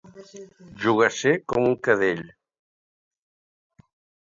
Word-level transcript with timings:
Jogasser 0.85 1.33
com 1.53 1.67
un 1.73 1.77
cadell. 1.89 2.25